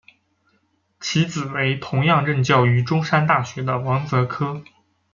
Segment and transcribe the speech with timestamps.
[0.99, 4.63] 其子为同样任教于中山大学的王则柯。